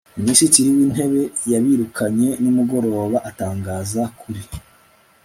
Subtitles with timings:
[0.19, 1.21] minisitiri w'intebe
[1.51, 4.41] yabirukanye nimugoroba, atangaza kuri